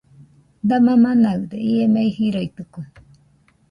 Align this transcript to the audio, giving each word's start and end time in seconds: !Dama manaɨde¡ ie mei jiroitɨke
!Dama 0.67 0.93
manaɨde¡ 1.03 1.53
ie 1.71 1.85
mei 1.93 2.09
jiroitɨke 2.15 2.81